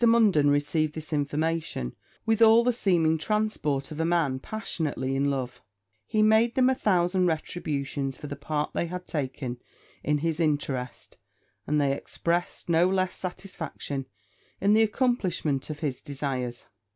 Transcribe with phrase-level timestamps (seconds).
[0.03, 1.95] Munden received this information
[2.25, 5.61] with all the seeming transport of a man passionately in love;
[6.07, 9.59] he made them a thousand retributions for the part they had taken
[10.03, 11.19] in his interest;
[11.67, 14.07] and they expressed no less satisfaction
[14.59, 16.65] in the accomplishment of his desires.